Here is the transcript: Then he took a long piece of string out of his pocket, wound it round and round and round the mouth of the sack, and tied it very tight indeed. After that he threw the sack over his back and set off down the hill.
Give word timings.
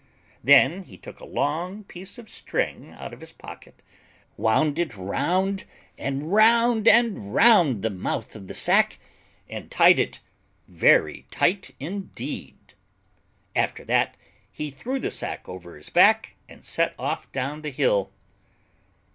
Then 0.43 0.85
he 0.85 0.97
took 0.97 1.19
a 1.19 1.25
long 1.27 1.83
piece 1.83 2.17
of 2.17 2.27
string 2.27 2.89
out 2.93 3.13
of 3.13 3.21
his 3.21 3.31
pocket, 3.31 3.83
wound 4.35 4.79
it 4.79 4.97
round 4.97 5.65
and 5.95 6.33
round 6.33 6.87
and 6.87 7.35
round 7.35 7.83
the 7.83 7.91
mouth 7.91 8.35
of 8.35 8.47
the 8.47 8.55
sack, 8.55 8.97
and 9.47 9.69
tied 9.69 9.99
it 9.99 10.19
very 10.67 11.27
tight 11.29 11.75
indeed. 11.79 12.73
After 13.55 13.83
that 13.85 14.17
he 14.51 14.71
threw 14.71 14.99
the 14.99 15.11
sack 15.11 15.47
over 15.47 15.77
his 15.77 15.91
back 15.91 16.33
and 16.49 16.65
set 16.65 16.95
off 16.97 17.31
down 17.31 17.61
the 17.61 17.69
hill. 17.69 18.11